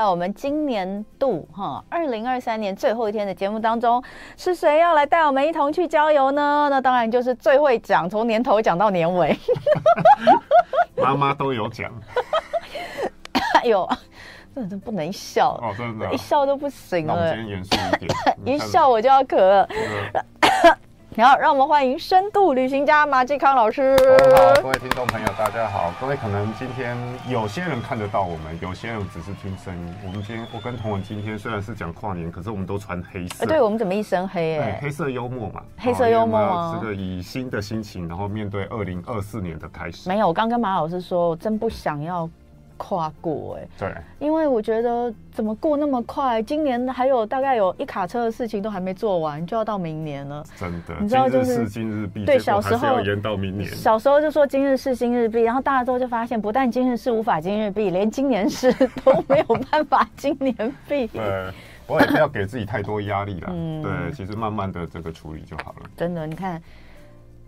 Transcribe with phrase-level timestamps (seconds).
[0.00, 4.02] 在我们今年度哈二零二三年最后一天的节目当中，
[4.34, 6.68] 是谁要来带我们一同去郊游呢？
[6.70, 9.38] 那当然就是最会讲，从年头讲到年尾，
[10.96, 11.92] 妈妈都有讲。
[13.60, 13.86] 哎呦，
[14.54, 17.34] 真的不能笑哦，真的，一笑都不行了。
[17.34, 18.10] 今天严肃一点，
[18.56, 19.68] 一笑我就要咳了。
[21.16, 23.96] 好，让我们欢迎深度旅行家马继康老师。
[23.98, 25.92] 好，各位听众朋友，大家好。
[26.00, 26.96] 各位可能今天
[27.28, 29.94] 有些人看得到我们，有些人只是听声音。
[30.06, 33.44] 我们今天，我跟同文今天虽然是讲跨年，可是我们都穿黑色。
[33.44, 34.58] 对，我们怎么一身黑？
[34.58, 36.78] 哎，黑色幽默嘛， 黑色幽默。
[36.80, 40.08] 这个以新的心情，然后面对二零二四年的开始。
[40.08, 42.30] 没有，我刚跟马老师说，我真不想要。
[42.80, 43.94] 跨过哎、欸，对，
[44.26, 46.42] 因为我觉得怎么过那么快？
[46.42, 50.42] 今年还有大概有一卡车的事情都还没做完，就要到明年了。
[50.56, 53.70] 真的，你知道就是今日毕，对，小时候要延到明年。
[53.70, 58.72] 小时候就说今日事今日毕，然后大了之后就发现，不但今日事无法今日毕，连今年事
[59.04, 60.54] 都没有办法今年
[60.88, 61.06] 毕。
[61.12, 61.52] 对，
[61.86, 63.50] 我也不要给自己太多压力了。
[63.52, 65.90] 嗯，对，其实慢慢的这个处理就好了。
[65.98, 66.60] 真的，你看。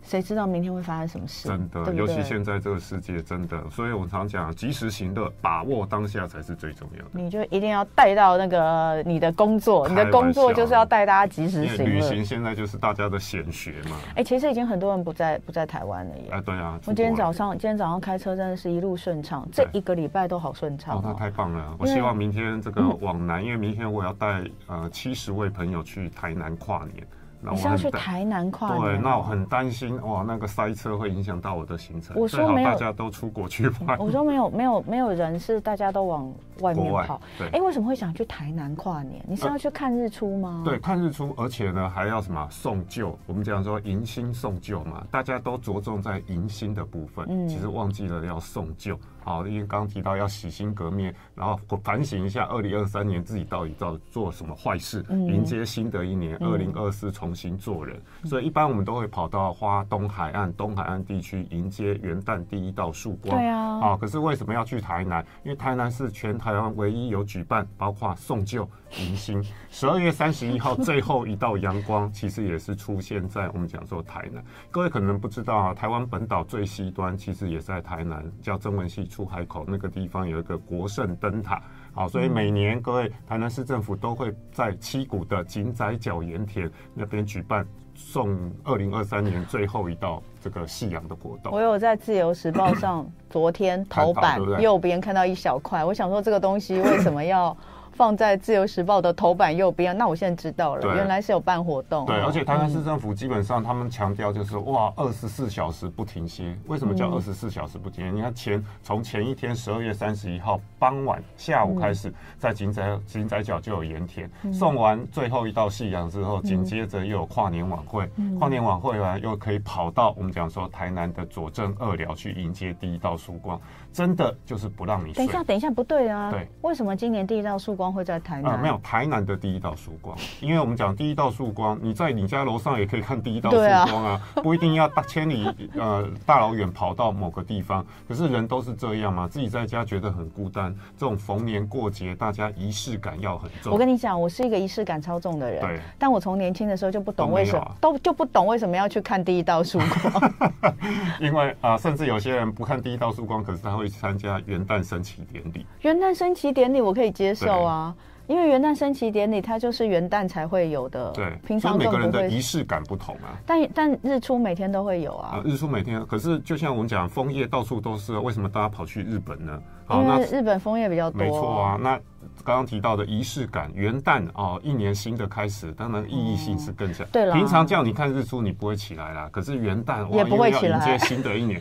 [0.03, 1.49] 谁知道明天会发生什么事？
[1.49, 7.11] 真的，尤其现在这个世界，真的，所以我常讲，及时行乐，把握当下才是最重要的。
[7.13, 11.85] 你就一定要带到那个你的工作，你的工作就是要带大家及时行乐。
[11.85, 13.97] 旅行现在就是大家的显学嘛。
[14.11, 16.29] 哎、欸，其实已经很多人不在不在台湾了耶。
[16.33, 16.79] 哎，对啊。
[16.85, 20.97] 我今天早上今天早上开车真的是一路顺畅，这一个礼拜都好顺畅。
[20.97, 21.77] 哦，那太棒了！
[21.79, 27.07] 我希望明天这个往南，因为明天我要带呃七十位朋友去台南跨年。
[27.51, 28.81] 你是要去台南跨年？
[28.81, 32.17] 对，那我很担心哇，那个塞车会影响到我的行程。
[32.17, 33.99] 我说没有，大家都出国去玩。
[33.99, 37.21] 我说没有，没有，没有人是大家都往外面跑。
[37.37, 39.25] 对，哎，为什么会想去台南跨年？
[39.27, 40.63] 你是要去看日出吗？
[40.65, 43.19] 呃、对，看日出，而且呢还要什么送旧？
[43.27, 48.97] 我们讲说迎新送旧嘛，大家都着重在迎新的部分，嗯、其实忘记了要送旧。
[49.25, 57.97] 好，因为刚刚提到要洗心革面，然后反省一下二零二三年自己到底在做什么坏事，嗯、迎接新的一年二零二四重新做人。
[58.23, 63.39] 嗯、所以一般我们都会跑到花东海岸、东海岸地区迎接元旦第一道曙光。
[63.39, 65.25] 对啊，好，可是为什么要去台南？
[65.45, 69.41] 因为台南是全台湾唯一有举办包括送旧迎新。
[69.71, 74.43] 十二月三十一号最后一道阳光，其实也是出现在我们讲说台南。
[74.71, 79.07] 各位可能不知道啊，台湾本岛最西端其实也在台南，叫曾文溪。
[79.13, 81.63] 出海口那个地方有一个国圣灯塔，
[81.93, 91.53] 好，所以每年各位台南市政府都会在七股的井仔角盐田那边举办送二零二三年最后一道这个夕阳的活动。
[91.53, 97.55] 我有在自由时报上昨天头版右边看到一小块，我想说这个东西为什么要？
[97.95, 102.05] 放在《自由时报》的头版右边，那我现在知道了，原来是有办活动。
[102.07, 106.57] 对，而且台南市政府基本上他们强调就是哇，二十四小时不停歇。
[106.67, 108.11] 为什么叫二十四小时不停歇？
[108.11, 114.31] 你看前从前一天十二月三十一号傍晚下午开始，在井仔井仔角就有盐田。
[114.53, 118.09] 送完最后一道夕阳之后，紧接着又有跨年晚会，
[118.39, 123.61] 跨年晚会完又可以跑到我们讲说台南的左镇二寮去迎接第一道曙光，
[123.93, 125.15] 真的就是不让你睡。
[125.15, 126.31] 等一下，等一下，不对啊！
[126.31, 127.93] 对，为什么今年第一道曙光？
[127.93, 128.63] 会在台南啊、呃？
[128.63, 133.57] 没有，台南的第一道曙光，因为我们讲第一道曙光，你在你家楼上也可以看第一道曙
[133.91, 137.85] 光啊，啊 不一定要大千里呃大老远跑到某个地方。
[138.09, 140.75] 可是人都是这样嘛，自己在家觉得很孤单。
[140.97, 143.73] 这种逢年过节，大家仪式感要很重。
[143.73, 145.81] 我跟你讲，我是一个仪式感超重的人，对。
[145.99, 150.33] 但我从年轻的时候就不懂为什么都、啊、都就不懂为什么要去看第一道曙光，
[151.21, 155.67] 因为啊、呃，甚至有些人不看第一道曙光，可是他会参加元旦升旗典礼。
[155.81, 157.73] 元旦升旗典礼我可以接受啊。
[157.73, 161.11] 啊，因为元旦升旗典礼，它就是元旦才会有的。
[161.11, 163.37] 对，平常每个人的仪式感不同啊。
[163.45, 165.37] 但但日出每天都会有啊。
[165.37, 169.61] 啊，日出每天，可是就像我们讲，枫叶到处都是，为什么大家跑去日本呢？
[169.93, 171.21] 好，那日本枫叶比较多。
[171.21, 171.99] 没错啊，那。
[172.45, 177.07] 刚刚提到的仪式感，元旦哦，一年新的开始，当然意义性是更强。
[177.13, 179.29] 对了，平常叫你看日出，你不会起来啦。
[179.31, 181.61] 可是元旦也不会起来，迎接新的一年，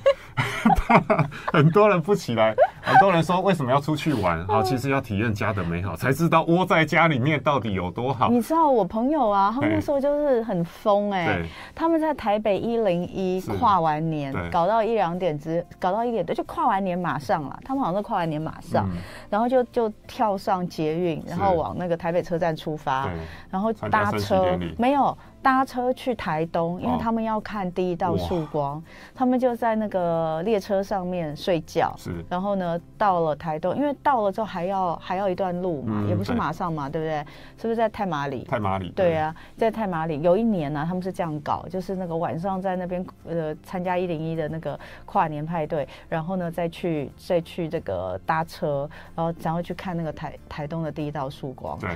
[1.54, 2.56] 很多人不起来。
[2.82, 4.44] 很多人说为什么要出去玩？
[4.48, 8.30] 好，其实要体验家的美好，才知道窝在家里面到底有多好。
[8.30, 11.46] 你知道我朋友啊，他们那时候就是很疯哎、欸，
[11.76, 17.60] 他们在台北一零一跨完年，搞到一两点之，搞到一点多就跨完年马上了。
[17.64, 18.98] 他们好像是跨完年马上，嗯、
[19.30, 23.10] 然后就就跳上捷运，然后往那个台北车站出发，
[23.50, 25.18] 然后搭车没有。
[25.42, 28.82] 搭车去台东，因为他们要看第一道曙光，
[29.16, 31.94] 他们就在那个列车上面睡觉。
[31.98, 37.26] 是，然后呢，到了台东，因为到了之后还要还要一段路嘛，嗯、也不是马上嘛，对，不对？
[37.58, 38.44] 是不是在太马里？
[38.44, 38.90] 太马里。
[38.96, 51.80] 对啊，在太马里，有一年呢、啊，他们是这样搞，就是那个晚上在那边呃参加一零一的那个跨年派对，然后呢再去再去这个搭车，然后然后去看那个台台东的第一道曙光。
[51.80, 51.90] 对。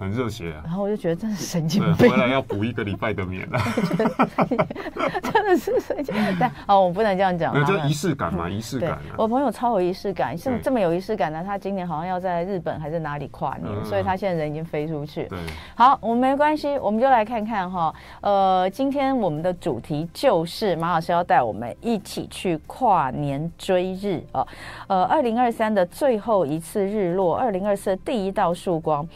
[0.00, 0.62] 很热血啊！
[0.64, 3.60] 然后我就觉得真是神经病，回来要补一个礼拜的眠啊！
[5.30, 6.36] 真的是神经病。
[6.40, 7.52] 但哦，我不能这样讲。
[7.52, 8.98] 那就仪式感嘛，仪式感。
[9.18, 11.44] 我朋友超有仪式感，是这么有仪式感呢？
[11.44, 15.24] 他今年好像要在日本还是哪里跨年，所以他现在人已经飞出去。
[15.24, 15.38] 对，
[15.74, 17.94] 好，我们没关系，我们就来看看哈。
[18.22, 24.46] 呃，今天我们的主题就是马老师要带我们一起去跨年追日啊。
[24.86, 29.06] 呃，二零二三的最后一次日落，二零二四的第一道曙光。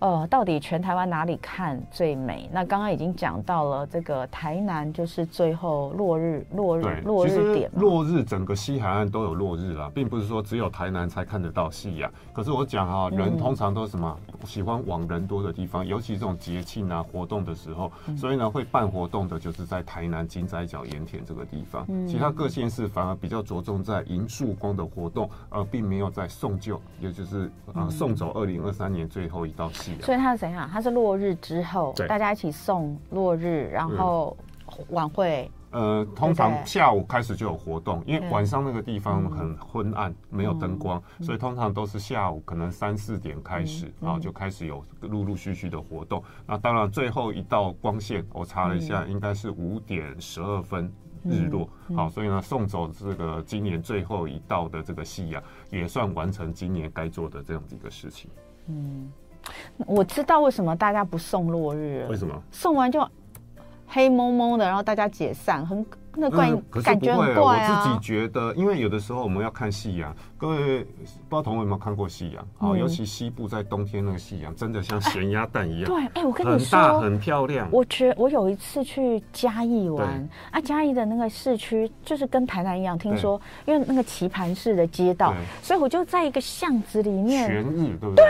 [0.00, 2.48] 呃，到底全台湾哪里看最美？
[2.52, 7.68] 那刚刚已经讲到了，这个台南就是最后落日，落日，落日点。
[7.74, 12.08] 落日整个西海岸都有落日啦，并不是说只有台南才看得到夕阳。
[12.32, 14.16] 可是我讲啊，人通常都是什么？
[14.44, 21.84] 喜欢往人多的地方，尤其这种节庆啊活动的时候，所以呢会办活动的就是在台南金仔角盐田这个地方。
[22.06, 30.02] 其他各县市反而比较着重在迎曙光的活动，而并没有在送旧，也就是啊送走二零二三年最后一道夕。
[30.02, 30.68] 所以它是怎样？
[30.72, 34.36] 它是落日之后，大家一起送落日，然后
[34.90, 35.50] 晚会。
[35.70, 46.24] 呃，通常下午开始就有活动，因为晚上那个地方很昏暗，没有灯光，所以通常都是下午可能三四点开始，然后就开始有陆陆续续的活动。
[46.46, 50.90] 那当然最后一道光线，我查了一下，应该是五点十二分
[51.22, 51.68] 日落。
[51.94, 58.30] 好，所以呢，送走这个今年最后一道的这个夕阳，也算完成今年该做的这样的一个事情。
[58.68, 59.12] 嗯。
[59.86, 62.08] 我知道为什么大家不送落日了。
[62.08, 62.34] 为什么？
[62.50, 63.06] 送完就
[63.86, 65.84] 黑蒙蒙的，然后大家解散，很。
[66.18, 70.14] 那怪、嗯、可是不会、啊，我自己觉得，因为有的时候我们要看夕阳。
[70.36, 72.46] 各位不知道同学有没有看过夕阳？
[72.58, 75.86] 好、嗯，尤其西部在冬天那个夕阳，真的像咸鸭蛋一样。
[75.90, 77.68] 对，哎，我跟你说，很大很漂亮。
[77.72, 88.24] 我觉我有一次去嘉义玩，啊，嘉义的那个市区就是跟台南一样，听说因为那个棋盘式的街道，所以我就在一个巷子里面全日，对不对？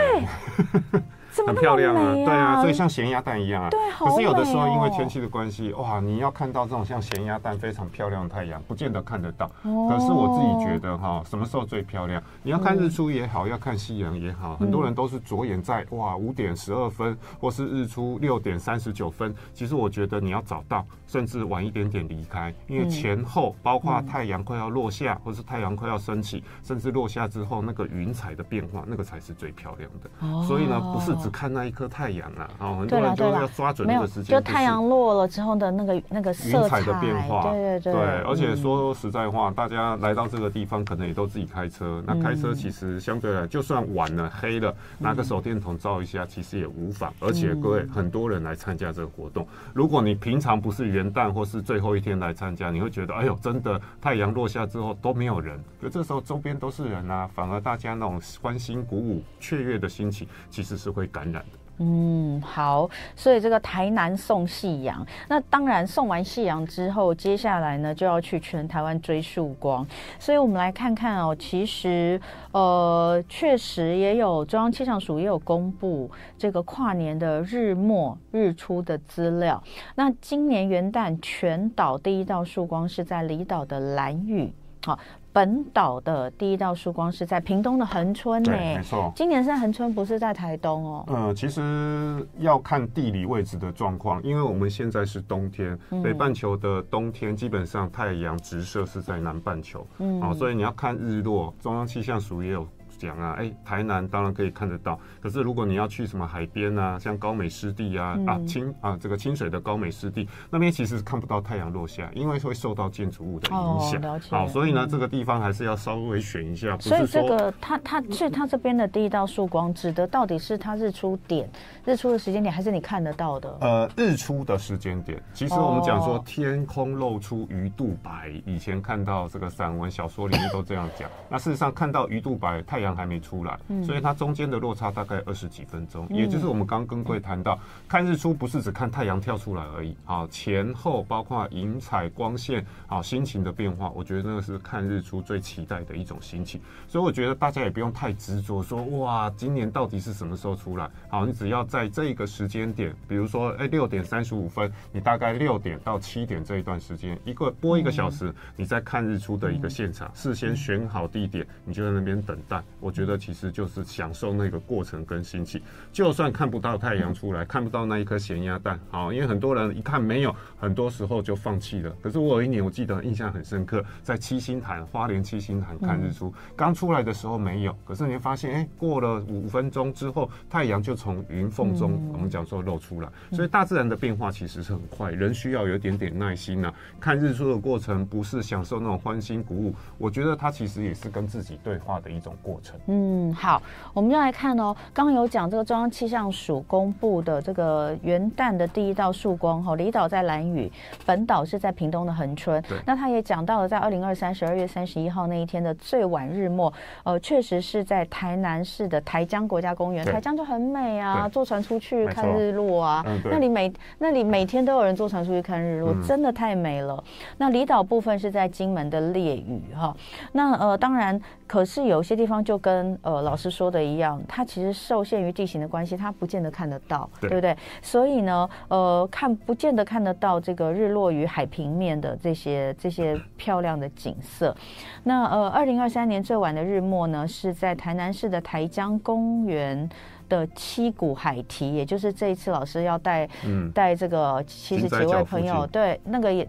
[0.91, 1.01] 对。
[1.47, 3.69] 很漂亮啊，对啊，所以像咸鸭蛋一样啊。
[3.69, 9.49] 对，可是有的时候因为天气的关系，哇，你要看到这种像咸鸭蛋非常漂亮的太阳，不见得看得到。
[9.63, 12.21] 可是我自己觉得哈，什么时候最漂亮？
[12.43, 19.33] 你要看日出也好，要看夕阳也好，很多人都是着眼在哇五点十二分，或是日出六点三十九分。
[19.53, 30.43] 其实我觉得你要找到，甚至晚一点点离开，因为前后包括太阳快要落下，或是太阳快要升起，甚至落下之后那个云彩的变化，那个才是最漂亮的。
[30.45, 31.28] 所以呢，不是只。
[31.29, 42.03] 看那一颗太阳啊，哦，很多人都要抓准那个时间，就太阳落了之后的那个那个色彩的变化，对对对，而且说实在话，大家来到这个地方，可能也都自己开车。
[42.05, 47.13] 那开车其实相对来，就算晚了黑了，拿个手电筒照一下，其实也无妨。
[47.19, 61.59] 而且各位很多人来参加这个活动，如果你平常不是元旦或是最后一天来参加，你会觉得哎呦，真的太阳落下之后都没有人，可这时候周边都是人啊，反而大家那种欢欣鼓舞、雀跃的心情，其实是会感染的。
[61.81, 69.87] 嗯，好，所以这个台南送夕阳，那当然送完夕阳之后，接下来呢就要去全台湾追曙光。
[70.19, 72.19] 所以我们来看看哦，其实
[72.51, 79.63] 呃，确实也有中央气象署也有公布这个跨年的日末日出的资料。
[79.95, 84.51] 那今年元旦全岛第一道曙光是在离岛的兰屿，
[84.85, 84.99] 好。
[85.39, 89.09] 本岛的第一道曙光是在屏东的恒春呢，没错。
[89.15, 91.05] 今年是在恒春，不是在台东哦。
[91.07, 102.67] 嗯，其实要看地理位置的状况，因为我们现在是冬天，北半球的冬天基本上太阳直射是在南半球，嗯，好，所以你要看日落，中央气象署也有。
[102.99, 114.03] 讲啊，哎，台南当然可以看得到，可是如果你要去什么海边啊，像高美湿地啊，嗯、啊清啊这个清水的高美湿地那边其实看不到太阳落下，因为会受到建筑物的影响。
[114.03, 116.77] 哦、好，所以呢，嗯、这个地方还是要稍微选一下。
[116.79, 121.49] 所以这个它它所以它这边的第一道曙光指的到底是它日出点、
[121.85, 123.57] 日出的时间点，还是你看得到的？
[123.61, 125.23] 呃，日出的时间点。
[125.33, 131.09] 其实我们讲说天空露出鱼肚白，以前看到这个散文小说里面都这样讲。
[131.29, 132.88] 那事实上看到鱼肚白，太阳。
[132.89, 146.59] 阳还没出来，所以它中间的落差大概二十几分钟，也就是我们刚跟各位谈到，看日出不是只看太阳跳出来而已，啊，前后包括云彩、光线，好，心情的变化，我觉得那个是看日出最期待的一种心情。
[146.87, 150.89] 所以我觉得大家也不用太执着说，哇，今年到底是什么时候出来？
[151.09, 162.63] 好，你只要在这个时间点，比如说，哎，六点三十五分，你大概六点到七点这一段时间，一个播一个小时，你在看日出的一个现场，事先选好地点，你就在那边等待。
[162.79, 165.61] 我觉得其实就是享受那个过程跟心情。
[165.91, 171.95] 就算看不到太阳出来，看不到那一颗咸鸭蛋，好，因为很多人一看没有，很多时候就放弃了。
[172.01, 183.09] 可是我有一年我记得印象很深刻，在七星潭花莲七星潭看日出，刚出来的时候没有，可是你会发现，哎，过了五分钟之后，太阳就从云缝中，我们讲说露出来。
[183.31, 186.73] 所以大自然的变化其实是很快，人需要有一点点耐心呐。
[186.99, 192.68] 看日出的过程不是享受那种欢欣鼓舞，我觉得它其实也是跟自己对话的一种过程。
[192.87, 193.61] 嗯，好，
[193.93, 200.71] 我们就来看哦，刚刚有讲这个中央气象署公布的这个元旦的第一道曙光哈，离岛在蓝屿，
[201.05, 202.61] 本岛是在屏东的恒春。
[202.63, 206.71] 对，那他也讲到了在二零二三十二月三十一号那一天的最晚日末，
[207.03, 217.03] 呃，确实是在台南市的台江国家公园，台江就很美啊，坐船出去看日落啊，嗯、那里每那里每天都有人坐船出去看日落，嗯、真的太美了。
[217.37, 219.95] 那离岛部分是在金门的烈屿哈，
[220.33, 227.57] 那呃当然，可是有些地方就跟呃老师说的一样，它其实受限于地形的关系，它不见得看得到，对，对不对？
[227.81, 234.55] 所以呢，呃，看不见得看得到这个日落于海平面的这些这些漂亮的景色。
[235.03, 239.89] 那呃，二零二三年最晚的日没呢，是在台南市的台江公园
[240.27, 243.27] 的七股海堤，也就是这一次老师要带
[243.73, 246.47] 带、嗯、这个七十几位朋友，对那个也。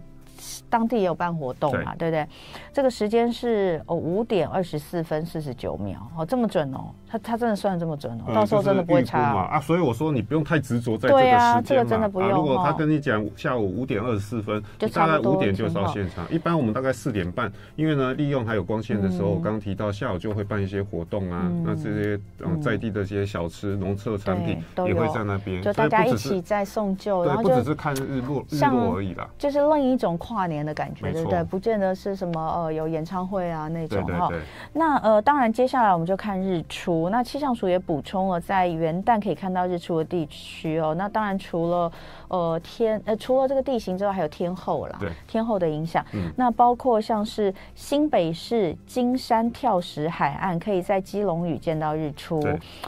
[0.69, 2.35] 当地也有办活动嘛，对，对不对？
[2.73, 9.41] 这个时间是哦五点二十四分四十九秒哦，这么准哦，他他真的算这么准哦，嗯、到时候真的不会差嘛。
[9.41, 12.35] 啊，所以我说你不用太执着在这个时间嘛，啊这个、真的不用、啊。
[12.35, 16.25] 如果他跟你讲下午五点二十四分，就大概五点就到现场。
[16.31, 22.61] 一般我们大概四点半，因为呢利用还有光线的时候，我刚刚提到下午就会办一些活动啊，嗯、那这些嗯。
[22.61, 31.43] 在地的这些小吃农特产品也会在那边，就大家一起在送旧，对，不只是看日落日落而已啦，就是另一种跨年的感觉，对不对？
[31.43, 34.29] 不见得是什么呃有演唱会啊那种哈。
[34.71, 37.09] 那呃当然接下来我们就看日出。
[37.09, 40.95] 那气象署也补充了，在元旦可以看到日出的地区哦。
[40.97, 41.91] 那当然除了
[42.29, 46.05] 呃天呃除了这个地形之外，还有天后啦，天后的影响。
[46.13, 46.31] 嗯。
[46.37, 52.39] 那包括像是新北市金山跳石海岸，可以在基隆屿见到日出；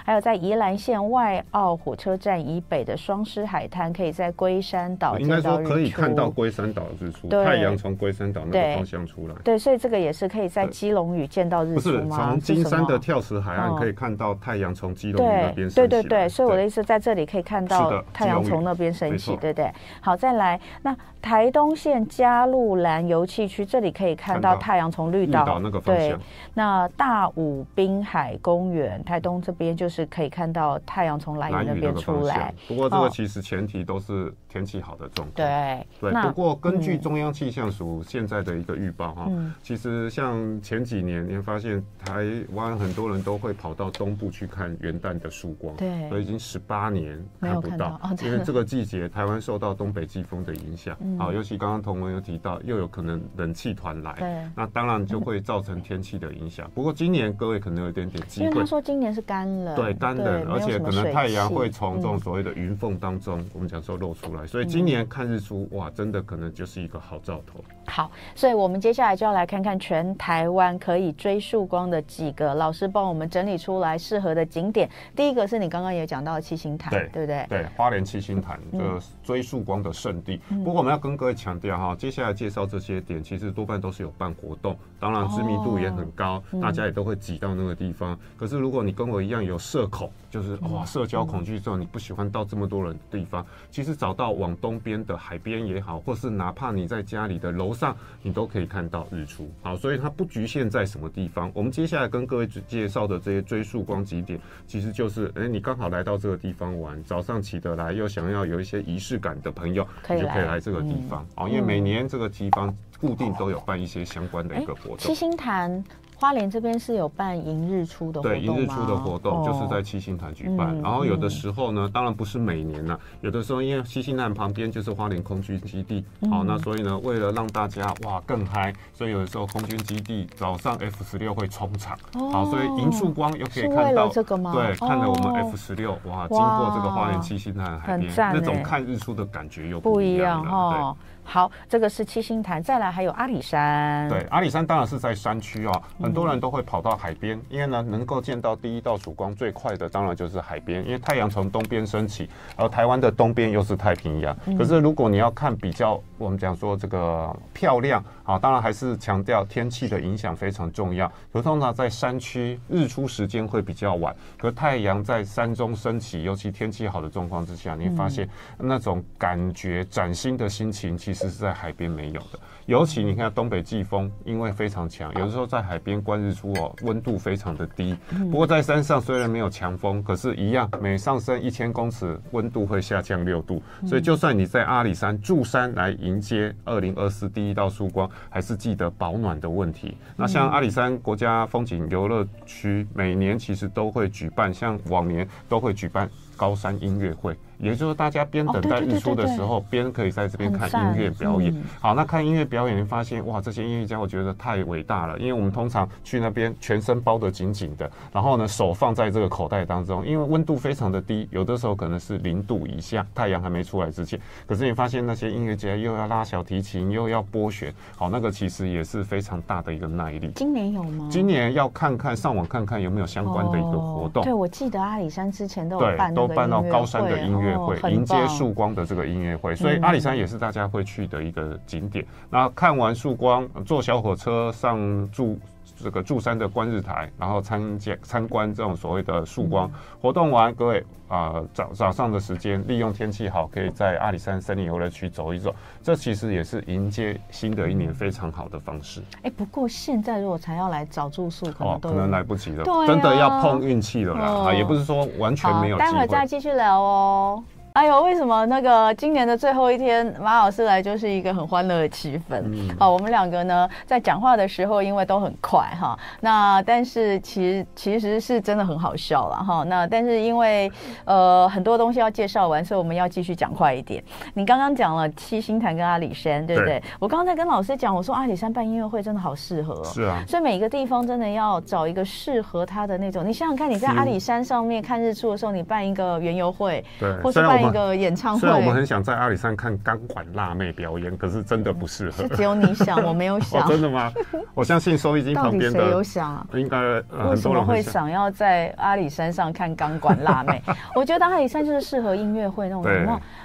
[0.05, 5.49] 还有在宜兰县外澳火车站以北的双狮海滩，可以在龟山岛见到日出。
[5.49, 9.35] 应该说可以看到龟山岛的日出，太阳从龟山岛那个方向出来。
[9.43, 12.31] 对，所以这个也是可以在基隆屿见到日出吗？
[12.31, 15.75] 从金山的跳石海岸可以看到太阳从基隆屿那边升起。
[15.75, 19.71] 对对对，所以我的意思在这里可以看到太阳从那边升起，对不对？
[20.01, 26.09] 好，再来，那台东县加路兰油气区这里可以看到太阳从绿岛那个方向。
[26.09, 26.17] 对，
[26.53, 32.53] 那大武滨海公园，台东这边就是可以看到太阳从兰屿那边出来。
[32.67, 35.33] 不过这个其实前提都是天气好的状况。
[35.35, 39.31] 对对，不过根据中央气象署现在的一个预报哈，
[39.63, 56.69] 其实像前几年，你会发现台湾很多人都会跑到东部去看元旦的曙光，对，所以已经十八年看不到，因为这个季节台湾受到东北季风的影响，好，尤其刚刚同文有提到，又有可能冷气团来，对，那当然就会造成天气的影响。
[56.75, 67.63] 不过今年各位可能有点点机会，因为他说今年是干冷，对，干冷，而且可能太阳会从这种所谓的云缝当中，我们讲说露出来，所以今年看日出，哇，真的可能就是一个好兆头。
[67.85, 74.89] 好，所以我们接下来就要来看看全台湾可以追曙光的几个老师帮我们整理出来适合的景点。
[75.15, 77.45] 第一个是你刚刚也讲到的七星潭，对对不对？
[77.49, 80.39] 对，花莲七星潭这个追溯光的圣地。
[80.49, 88.13] 嗯、不过我们要跟各位强调哈，接下来介绍这些点，其实多半都是有办活动，当然知名度也很高，哦、大家也都会挤到那个地方。
[88.13, 99.49] 嗯、可是如果你跟我一样有社恐，就是哇社交恐惧症，你不喜欢到这么多人的地方，其实找到往东边的海边也好，或是哪怕你在家里的楼上，你都可以看到日出。
[99.61, 101.51] 好，所以它不局限在什么地方。
[101.53, 111.25] 我们接下来跟各位介绍的这些追溯光景点，其实就是，哎，你刚好来到这个地方玩，早上起得来又想要有一些仪式感的朋友，你就可以来这个地方。
[111.35, 112.75] 哦，因为每年这个地方。
[113.07, 114.97] 固定都有办一些相关的一个活动。
[114.97, 115.83] 七星潭。
[116.15, 118.39] 花莲这边是有办迎日出的活动吗？
[118.39, 120.69] 对，迎日出的活动就是在七星潭举办。
[120.69, 134.53] 哦、然后有的时候呢，嗯、当然不是每年了，有的时候因为七星潭旁边就是花莲空军基地，好、嗯哦，那所以呢，为了让大家哇更嗨，所以有的时候空军基地早上 F 十六会冲场，哦、好，所以迎曙光又可以看到这个吗？
[134.53, 140.95] 对，看了我们 F 十六哇，经过这个花莲七星潭海边，那种看日出的感觉又不一样哈。
[141.23, 144.07] 好，这个是七星潭，再来还有阿里山。
[144.09, 154.35] 对，阿里山当然是在山区啊，很多人都会跑到海边，嗯、因为呢，能够见到第一道曙光最快的，当然就是海边，因为太阳从东边升起，而台湾的东边又是太平洋。
[154.45, 161.11] 嗯、可是如果你要看比较，我们讲说这个漂亮啊，当然还是强调天气的影响非常重要。
[161.31, 168.27] 可通常在山区，日出时间会比较晚，可太阳在山中升起，尤其天气好的状况之下，你会发现
[168.57, 172.39] 那种感觉崭新的心情，其实是在海边没有的。
[172.65, 177.93] 尤其你看东北季风，因为非常强，有的时候在海边观日出哦，温度非常的低。
[178.31, 183.61] 不过在山上虽然没有强风，可是一样每上升一千公尺，温度会下降六度。
[183.85, 189.97] 所以就算你在阿里山住山来迎接二零二四第一道曙光，还是记得保暖的问题。
[190.15, 196.09] 那像阿里山国家风景游乐区，每年其实都会举办，像往年都会举办
[196.43, 197.33] 高山音乐会。
[197.59, 201.55] 也就是大家边等待日出的时候，边可以在这边看音乐表演。
[201.79, 205.17] 好，那看音乐表演，你发现哇，这些音乐家我觉得太伟大了。
[205.17, 214.19] 因为我们通常去那边，全身包得紧紧的，然后呢，手放在这个口袋当中，因为温度非常的低，有的时候可能是零度以下，太阳还没出来之前。
[214.45, 220.29] 可是你发现那些音乐家又要拉小提琴，又要拨弦，好，那个其实也是非常大的一个耐力。
[220.35, 221.07] 今年有吗？
[221.09, 224.21] 今年要看看上网看看有没有相关的一个活动。
[224.21, 232.05] 对，我记得阿里山之前都有办，都办到高山的音乐会，迎接曙光的这个音乐会，所以阿里山也是大家会去的一个景点。
[232.29, 235.39] 那看完曙光，坐小火车上柱
[235.75, 239.69] 这个柱山的观日台，然后参见参观这种所谓的曙光
[240.01, 249.01] 活动完，各位啊早早上的时间，利用天气好，可以在阿里山森林游乐区走一走，这其实也是迎接新的一年非常好的方式。
[249.23, 254.53] 哎，不过现在如果才要来找住宿，可能都可能来不及了，真的要碰运气了啦啊！
[254.53, 257.43] 也不是说完全没有待会再继续聊哦。
[257.73, 262.39] 哎呦，为什么那个今年的最后一天，马老师来就是一个很欢乐的气氛？
[262.45, 269.63] 嗯、好，我们两个呢在讲话的时候，因为都很快哈，那但是其实其实是真的很好笑了哈。
[269.63, 270.71] 那但是因为
[271.05, 274.03] 呃很多东西要介绍完，所以我们要继续讲快一点。
[274.35, 276.79] 你刚刚讲了七星潭跟阿里山，对不对？
[276.79, 280.23] 对，我刚刚在跟老师讲，我说阿里山办音乐会真的好适合，是啊。
[280.27, 283.27] 所以每一个地方真的要找一个适合他的那种。
[283.27, 287.62] 你想想看，你在阿里山上面看日出的时候，你办一个园游会，对，或是办。
[287.69, 292.23] 一个演唱会，虽然我们很想在阿里山看钢管辣妹表演，可是真的不适合。
[292.23, 293.61] 是只有你想，我没有想。
[293.63, 294.11] 哦、真的吗？
[294.53, 300.61] 我相信收音机旁边的有想、啊，应该、呃、为什么会想要在阿里山上看钢管辣妹？
[300.95, 302.83] 我觉得阿里山就是适合音乐会那种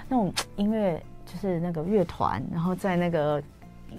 [0.09, 3.42] 那种音乐，就是那个乐团，然后在那个。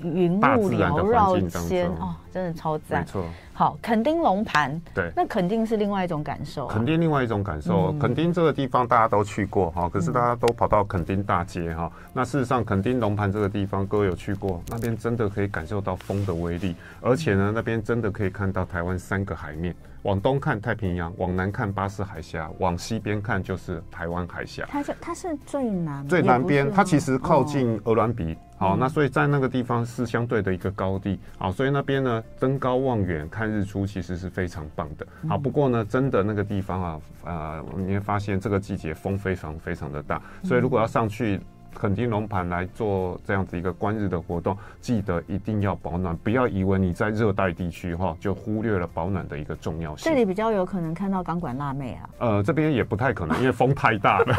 [0.02, 3.02] 云雾缭绕间哦，真的超赞。
[3.02, 6.74] 没错，好，垦丁龙盘，对，那肯定是另外一种感受、啊。
[6.74, 11.92] 垦丁另外一种感受，垦、嗯、丁这个地方大家都去过哈，可是大家都跑到垦丁大街哈。
[11.94, 14.62] 嗯、那事实上，垦丁龙盘这个地方，各位有去过？
[14.68, 19.76] 那边真的可以感受到风的威力，而且呢，那边真的可以看到台湾三个海面。
[20.04, 24.66] 往东看太平洋，往南看巴士海峡，往西边看就是台湾海峡。
[24.70, 28.38] 它是它是最南最南边，它其实靠近鹅銮鼻。
[28.60, 31.18] 好，那所以在那个地方是相对的一个高地。
[31.38, 35.08] 好，所以那边呢，登高望远看日出其实是非常棒的。
[35.28, 41.40] 好，不过呢，真的那个地方啊，呃，你会发现这个季节风非常非常的大，所以如果要上去。
[41.74, 50.12] 垦丁龙盘来做这样子一个观日的活动，记得一定要保暖，不要以为你在热带地区哈就忽略了保暖的一个重要性。
[50.12, 52.10] 这里比较有可能看到钢管辣妹啊？
[52.20, 54.36] 呃，这边也不太可能，因为风太大了，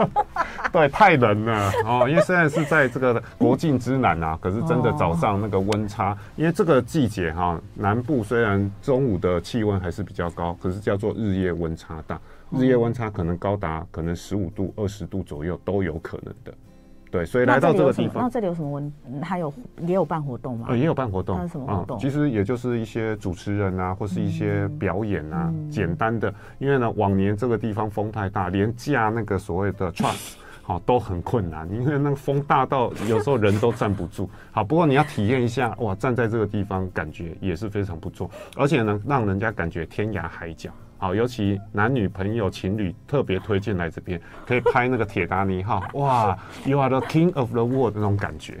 [0.72, 2.06] 对，太冷了哦。
[2.08, 12.18] 因为虽然是在这个国境之南啊，可是真的早上那个温差，因为这个季节哈，南部虽然中午的气温还是比较高，可是叫做日夜温差大。
[12.50, 16.54] 日夜温差可能高达可能十五度、二十度左右都有可能的，
[17.10, 18.92] 对，所以来到这个地方，那这里有什么温？
[19.22, 19.52] 还有
[19.86, 20.66] 也有办活动吗？
[20.68, 21.38] 呃，也有办活动。
[21.38, 21.98] 那什么活动？
[21.98, 26.32] 其实也就是一些主持人啊，或是一些表演啊，简单的。
[26.58, 34.28] 因为呢，往年这个地方风太大，连架那个所谓的 truss 好都很困难，因为那个风大到有时候人都站不住。
[34.50, 40.70] 好，不过你要体验一下，哇，站在这个地方感觉也是非常不错，而且呢，让人家感觉天涯海角。
[41.04, 48.54] 好，尤其男女朋友、情侣特别推荐来这边，可以拍那个铁达尼号， 哇，You are the king of the world 那种感觉。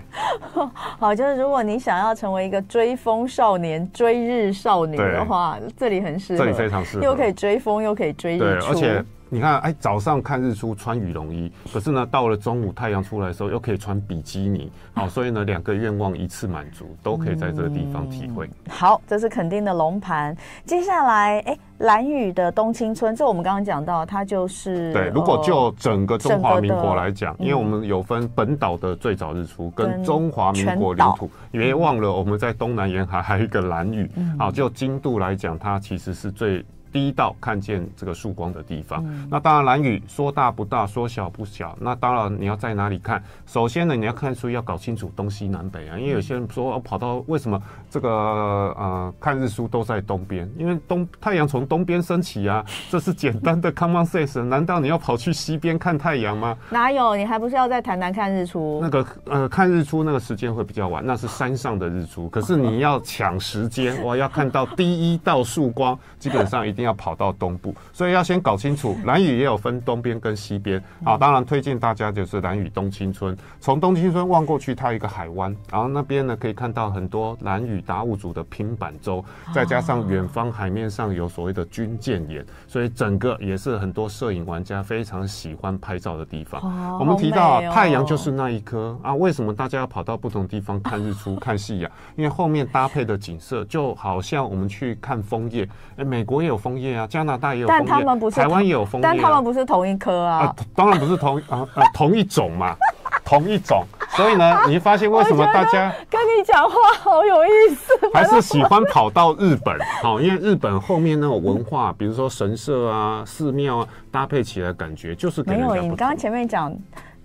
[1.00, 9.04] 好，就是如果你想要成为一个追风少年、追日少女的话，这里很适合，这里非常适合，又可以追风，又可以追日出，对，而且。
[9.34, 18.46] 你看，哎，早上看日出穿羽绒衣，可是呢，到了中午太阳出来的时候，又可以穿比基尼， 好，所以呢，两个愿望一次满足，都可以在这个地方体会。
[18.46, 20.36] 嗯、好，这是肯定的龙盘。
[20.64, 25.08] 接下来，哎，蓝屿的冬青村，这我们刚刚讲到，它就是对。
[25.08, 36.64] 如果就整个中华民国来讲，因为我们有分本岛的最早日出跟中华民国领土，你别忘了我们在东南沿海还有一个兰屿，好，就经度来讲，它其实是最。
[36.94, 41.76] 第一道看见这个曙光的地方，嗯、那当然蓝雨说大不大，说小不小。
[41.80, 43.20] 那当然你要在哪里看？
[43.46, 50.48] 首先呢，你要看书要搞清楚东西南北啊，因为有些人说我跑到为什么这个呃看日出都在东边？
[50.56, 54.40] 因为东太阳从东边升起啊，这是简单的 common sense。
[54.44, 56.56] 难道你要跑去西边看太阳吗？
[56.70, 57.16] 哪有？
[57.16, 58.78] 你还不是要在台南看日出？
[58.80, 62.28] 那个呃看日出那个时间会比较晚，那是山上的日出。
[62.28, 66.83] 可是你要抢时间， 我要看到第一道曙光，基本上一定。
[66.84, 70.82] 要跑到东部，所以要先搞清楚蓝屿也有分东边跟西边。
[71.04, 73.36] 啊，当然推荐大家就是蓝屿东青村。
[73.58, 86.60] 从东青村望过去，它有一个海湾，然后那边呢可以看到很多蓝屿达悟族的拼板舟，再加上远方海面上有所谓的军舰岩，所以整个也是很多摄影玩家非常喜欢拍照的地方。
[87.00, 91.90] 我们提到太阳就是那一颗啊，为什么大家要跑到不同地方看日出、 看夕阳？
[92.16, 95.66] 因为后面搭配的景色就好像我们去看枫叶，
[95.96, 96.73] 哎，美国也有枫。
[96.78, 102.74] 叶啊，加拿大也有，但他们不是台湾也有枫叶，但他们不是同一颗啊，啊，当然不是同 啊啊同一种嘛，
[103.24, 109.78] 同一种，所以呢， 你发现为什么大家跟你讲话好有意思，还是喜欢跑到日本？
[110.02, 115.74] 好，因为日本后面那种文化，比如说神社啊、寺庙啊，搭配起来感觉就是没有。
[115.76, 116.74] 你刚刚前面讲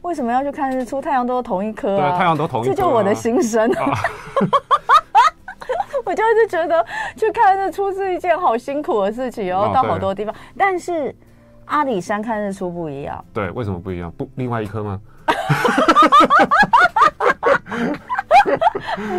[0.02, 1.02] 为什么要去看日出？
[1.02, 3.70] 太阳都是同一颗啊，对，太阳都同一颗，这就我的心声。
[5.78, 10.34] 啊 我就是觉得去看日出是一件好辛苦的事情，哦，到好多地方。
[10.58, 11.14] 但是
[11.66, 13.24] 阿里山看日出不一样。
[13.34, 14.12] 对，为什么不一样？
[14.18, 15.00] 不，另外一颗吗？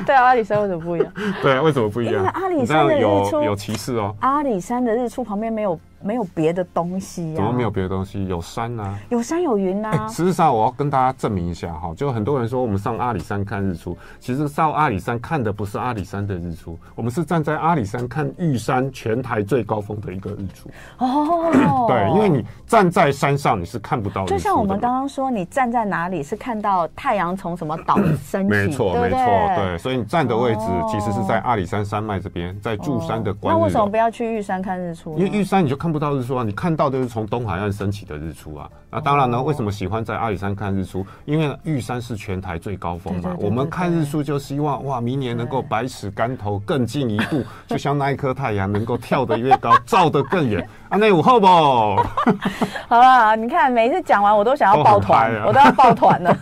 [0.07, 1.13] 对啊，阿里山为什么不一样？
[1.43, 2.15] 对啊，为什么不一样？
[2.15, 4.15] 因为阿里山的日出有有歧视哦。
[4.21, 5.79] 阿里山的日出旁边没有。
[6.03, 7.37] 没有别的东西呀？
[7.37, 8.27] 怎么没有别的东西？
[8.27, 10.09] 有山啊，有山有云啊。
[10.09, 20.71] 实际上，我要跟大家证明一下哈，就很多人说我们上阿里山看日出，其实上阿里山看的不是阿里山的日出，我们是站在阿里山看玉山全台最高峰的一个日出。
[20.99, 21.53] 哦，
[21.87, 24.25] 对，因为你站在山上，你是看不到。
[24.25, 28.49] 就像我们刚刚说，你站在哪里是看到太阳从什么岛升起？
[28.49, 29.19] 没错，没错，
[29.55, 29.77] 对。
[29.77, 33.37] 所以你站的位置其实是在阿里山山脉这边，在柱山的。
[33.43, 35.15] 那为什么不要去玉山看日出？
[35.19, 35.90] 因为玉山你就看。
[35.91, 36.45] 看不到日出啊！
[36.45, 38.71] 你看到的是从东海岸升起的日出啊！
[38.93, 41.05] 那当然呢，为什么喜欢在阿里山看日出？
[41.25, 43.35] 因为玉山是全台最高峰嘛。
[43.41, 50.65] 我们看日出就希望哇，明年能够百尺竿头更进一步，就像那一颗太阳能够跳得越高，照得更远。
[50.89, 51.47] 啊，那午后不？
[52.87, 56.37] 好了，你看每一次讲完，我都想要抱团，我都要抱团了。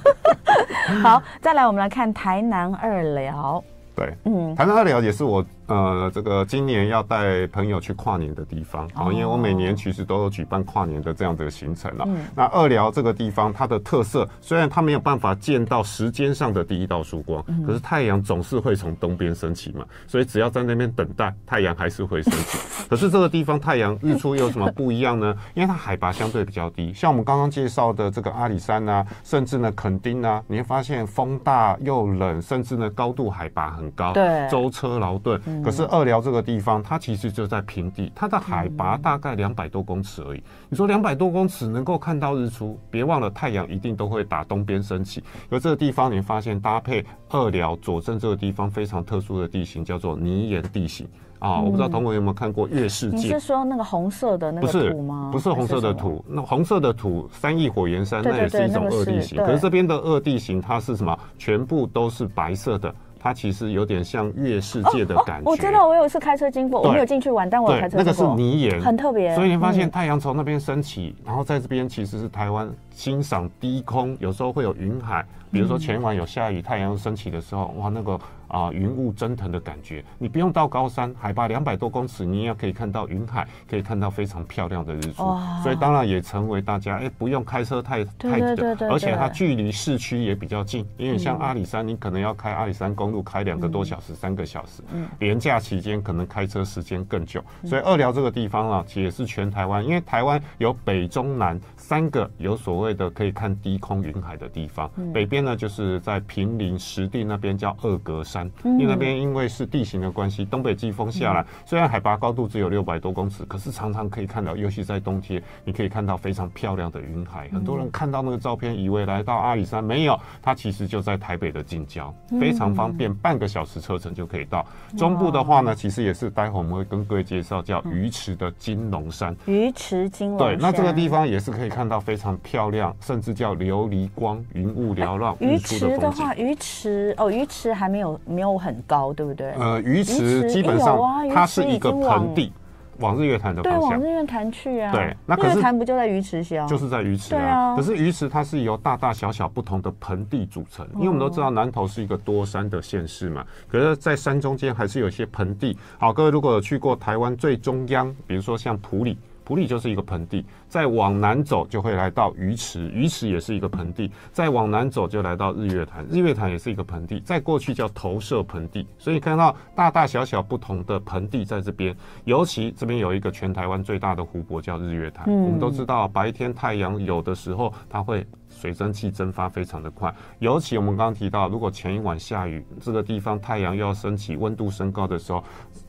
[1.03, 3.65] 好，再来我们来看台南二寮。
[3.97, 5.43] 对，嗯，台南二寮也是我。
[5.69, 12.05] 呃，这个今年要带朋友去跨年的地方，好，因为我每年其实都有举办跨年的这样的行程了。
[12.09, 12.25] 嗯。
[12.35, 22.59] 那二寮这个地方，它的特色虽然它没有办法见到时间上的第一道曙光，可是太阳总是会从东边升起嘛，所以只要在那边等待，太阳还是会升起。
[22.89, 25.35] 可是这个地方太阳日出有什么不一样呢？
[25.55, 35.39] 因为它海拔相对比较低，像我们刚刚介绍的这个阿里山啊，甚至呢垦丁啊，你会发现风大又冷，甚至呢高度海拔很高，对，舟车劳顿。
[35.63, 40.43] 可是二寮这个地方，它其实就在平地，它的海拔大概两百多公尺而已。
[40.69, 45.23] 你说两百多公尺能够看到日出，别忘了太阳一定都会打东边升起。
[45.51, 51.07] 而这个地方，你发现搭配二寮左镇这个地方非常特殊的地形，叫做泥岩地形
[51.39, 51.61] 啊。
[51.61, 53.17] 我不知道同学有没有看过月世界？
[53.17, 55.31] 你是说那个红色的那个土吗？
[55.33, 59.39] 不是，不是红色的土，那红色的土，三义火焰山，那也是一种恶地形。
[59.39, 61.19] 可是这边的恶地形，它是什么？
[61.39, 62.95] 全部都是白色的。
[63.19, 65.51] 它其实有点像月世界的感觉。
[65.51, 68.05] 我知道，我有一次开车经过，我没有进去玩，但我有开车经过。
[68.05, 69.35] 那个是泥岩，很特别。
[69.35, 75.25] 所以你发现太阳从那边升起，然后在这边其实是台湾欣赏低空，有时候会有云海。
[75.51, 80.05] 比如说前一晚有下雨，太阳升起的时候，哇，那个啊云雾蒸腾的感觉。
[80.19, 85.23] 你不用到高山，海拔两百多公尺，你也可以看到云海，可以看到非常漂亮的日出。
[85.63, 88.57] 所以当然也成为大家哎、欸、不用开车太太远，
[88.91, 90.87] 而且它距离市区也比较近。
[90.97, 94.83] 因为像阿里山，你可能要开阿里山公路开两个多小时、三个小时。
[94.93, 97.43] 嗯，连假期间可能开车时间更久。
[97.65, 104.91] 所以二寮这个地方啊，也是全台湾，因为台湾有北中南三个有所谓的可以看低空云海的地方。
[105.13, 117.49] 北边呢就是在平林石地那边叫二格山，因为那边因为是地形的关系，东北季风下来，虽然海拔高度只有六百多公尺，可是常常可以看到，尤其在冬天，你可以看到非常漂亮的云海。
[117.53, 124.67] 很多人看到那个照片，以为来到阿里山，没有，它其实就在台北的近郊，非常方便，半个小时车程就可以到。
[124.97, 129.35] 中部的话呢，其实也是，待会我们会跟各位介绍叫鱼池的金龙山。
[129.47, 135.37] 鱼池金龙对，那这个地方也是可以看到非常漂亮，甚至叫琉璃光，云雾缭绕。
[135.41, 139.51] 鱼池的话，鱼池哦，鱼池还没有没有很高，对不对？
[139.53, 140.99] 呃，鱼池基本上
[141.33, 142.53] 它是一个盆地。
[143.01, 144.91] 往日月潭的方向，对，往日月潭去啊。
[144.91, 146.67] 对，那可是日月潭不就在鱼池乡？
[146.67, 147.71] 就是在鱼池啊。
[147.73, 153.47] 啊可是鱼池它是由大大小小不同的盆地组成，因为我们都知道南投是一个多山的县市嘛。
[153.69, 155.79] 可是，在山中间还是有一些盆地。
[155.97, 159.17] 好，各位如果有去过台湾最中央，比如说像埔里。
[159.45, 178.27] 埔里就是一个盆地，再往南走就会来到鱼池，鱼池也是一个盆地，再往南走就来到日月潭，日月潭也是一个盆地，再过去叫投射盆地，所以看到大大小小不同的盆地在这边，尤其这边有一个全台湾最大的湖泊叫日月潭，我们都知道白天太阳有的时候它会。
[178.51, 185.39] 水蒸气蒸发非常的快，尤其我们刚刚提到，如果前一晚下雨，这个地方太阳又要升起，温度升高的时候，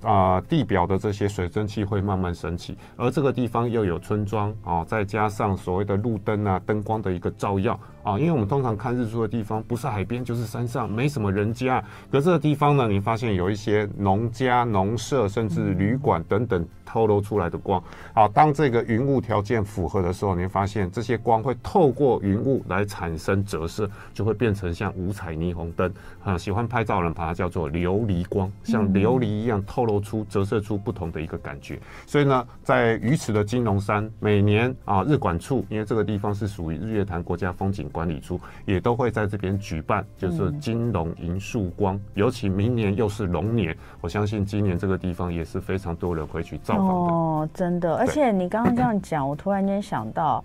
[0.02, 7.78] 啊、呃，地表的这些水蒸气会慢慢升起，而这个地方又有村庄啊，哦再加上所谓的路灯啊，灯光的一个照耀
[8.10, 16.66] 啊，因为我们通常看日出的地方，不是海边就是山上，没什么人家，可这个地方呢，你发现有一些农家、农舍，甚至旅馆等等。
[16.92, 17.80] 透露出来的光，
[18.16, 25.94] 好，当这个云雾条件符合的时候，你会发现这些光会透过云雾来产生折射，就会变成像五彩霓虹灯
[26.24, 26.36] 啊。
[26.36, 31.80] 喜欢拍照的人把它叫做琉璃光，像琉璃一样透露出折射出不同的一个感觉。
[32.08, 42.00] 所以呢，在鱼池的金龙山，每年啊日管处，因为这个地方是属于日月潭国家风景管理处，也都会在这边举办，就是金龙迎曙光。
[42.14, 46.94] 尤其明年又是龙年，我相信今年这个地方也是非常多人会去造访的。
[46.94, 50.42] 哦，真的，而且你刚刚这样讲，我突然间想到，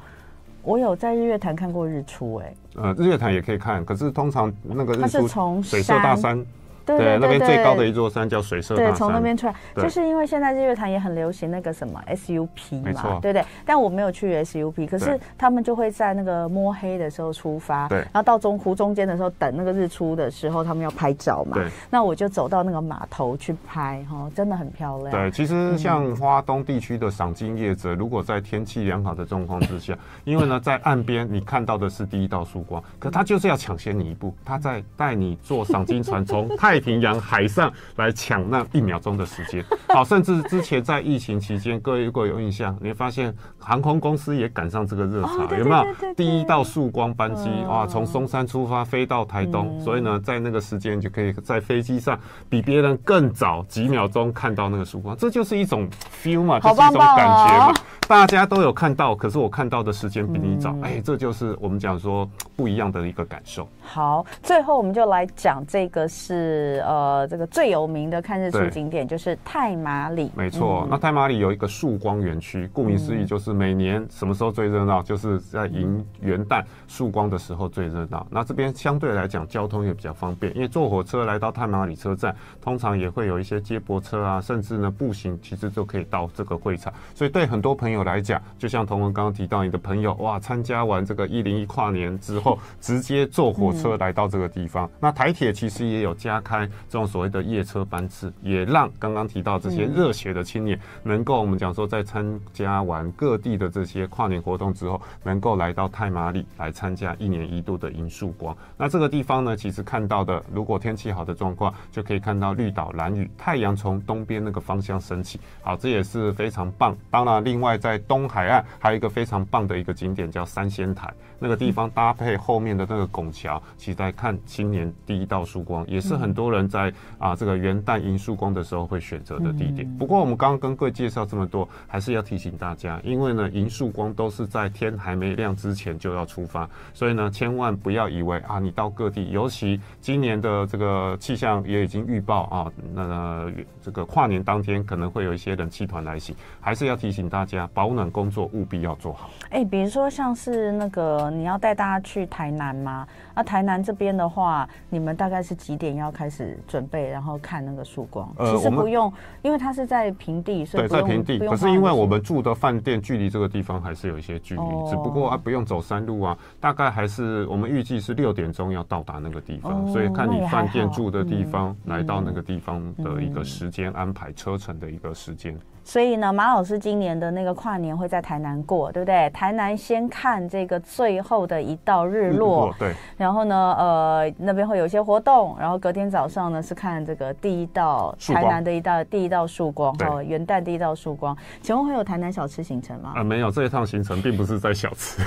[0.64, 6.44] 我有在日月潭看过日出，哎，呃，日月潭也可以看，可是通常那个日出，它是从水色大山。
[6.84, 8.92] 对，那边最高的一座山叫水社大山。
[8.92, 13.44] 对，从那边出来，就是因为现在日月潭也很流行那个什么 SUP 嘛，错对不对？
[13.64, 21.54] 但我没有去 SUP，可是他们就会在那个摸黑的时候出发，对，然后到中湖中间的时候等那个日出的时候，他们要拍照嘛。
[21.54, 25.10] 对，那我就走到那个码头去拍，哈，真的很漂亮。
[25.10, 36.73] 对，其实像花东地区的赏金业者，如果在天气良好的状况之下， 因为呢，在岸边你看到的是第一道曙光，可他就是要抢先你一步，他在带你坐赏金船从 太。
[36.74, 43.32] 太平洋海上来抢那一秒钟的时间，好，甚至之前在疫情期间，各位如果有印象，你会发现
[43.64, 46.14] 航空公司也赶上这个热潮，有没有？
[46.14, 55.88] 第一道曙光班机啊，从松山出发飞到台东，所以呢，在那个时间就可以在飞机上比别人更早几秒钟看到那个曙光，这就是一种
[56.22, 57.74] feel 嘛，就是一种感觉嘛。
[58.06, 63.66] 大家都有看到，可是我看到的时间比你早，哎，这就是我们讲说不一样的一个感受。
[63.80, 70.30] 好，最后我们就来讲这个是呃，这个最有名的看日出景点就是太麻里。
[70.36, 78.26] 没错，那太麻里有一个曙光园区，顾名思义就是每年什么时候最热闹，就是在迎元旦曙光的时候最热闹。
[78.30, 86.92] 那这边相对来讲交通也比较方便，因为坐火车来到太马里车站，通常也会有一些接驳车啊，甚至呢步行其实就可以到这个会场。
[87.14, 94.90] 所以对很多朋友来讲，就像同文刚刚提到，你的朋友哇，参加完这个一零一跨年之后，直接坐火车来到这个地方。
[95.00, 108.56] 那台铁其实也有加开这种所谓的夜车班次，也让刚刚提到这些热血的青年，能够我们讲说，在参加完各地的这些跨年活动之后，能够来到太麻里来参加一年一度的银树光。
[108.78, 116.96] 那这个地方呢，其实看到的，如果天气好的状况，就可以看到绿岛蓝雨，太阳从东边那个方向升起，好，这也是非常棒。
[117.10, 117.74] 当然，另外。
[117.84, 129.86] 在东海岸还有一个非常棒的一个景点叫三仙台，那个地方搭配后面的那个拱桥，其实在看今年第一道曙光，也是很多人在啊这个元旦银树光的时候会选择的地点。
[129.98, 143.50] 不过我们刚刚跟各位介绍这么多，还是要提醒大家，因为呢银曙光都是在天还没亮之前就要出发，所以呢千万不要以为啊你到各地，尤其今年的这个气象也已经预报啊，那
[143.82, 149.30] 这个跨年当天可能会有一些冷气团来袭，还是要提醒大家保暖工作务必要做好。
[149.50, 153.06] 哎、欸，比如说像是那个你要带大家去台南吗？
[153.34, 158.32] 那、啊、台南这边的话，你们大概是几点要开始准备，然后看那个曙光？
[158.38, 161.38] 呃、其实不用，因为它是在平地，所以对，在平地。
[161.38, 175.58] 可是因为我们住的饭店距离这个地方还是有一些距离，哦、只不过啊不用走山路啊，大概还是我们预计是六点钟要到达那个地方，哦、所以看你饭店住的地方，嗯、来到那个地方的一个时间安排车程的一个时间。
[175.84, 179.28] 所以呢，马老师今年的那个跨年会在台南过，对不对？
[179.30, 182.94] 台南先看这个最后的一道日落，嗯、对。
[183.18, 191.36] 然后呢，呃，那边会有一些活动，然后隔天早上呢是看这个第一道台南的一道第一道曙光，哈，元旦第一道曙光。
[191.60, 193.12] 请问会有台南小吃行程吗？
[193.16, 195.22] 啊，没有，这一趟行程并不是在小吃。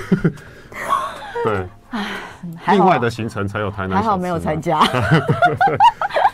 [1.44, 2.06] 对，唉，
[2.72, 4.80] 另外的行程才有台南还好没有参加。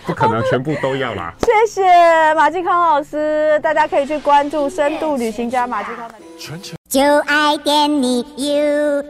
[0.07, 1.33] 不可能全部都要啦！
[1.41, 6.15] 谢谢马继康老师，大家可以去关注深度旅行家马继康的。
[6.39, 9.05] 全球就爱点你 UFO。